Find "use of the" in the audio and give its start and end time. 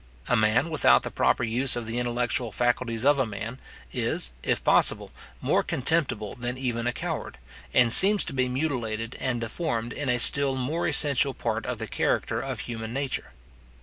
1.43-1.99